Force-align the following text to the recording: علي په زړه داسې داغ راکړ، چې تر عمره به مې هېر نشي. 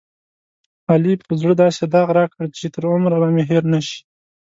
علي 0.91 1.13
په 1.27 1.33
زړه 1.41 1.53
داسې 1.63 1.83
داغ 1.93 2.07
راکړ، 2.17 2.43
چې 2.57 2.65
تر 2.73 2.83
عمره 2.93 3.17
به 3.21 3.29
مې 3.35 3.43
هېر 3.49 3.63
نشي. 3.73 3.99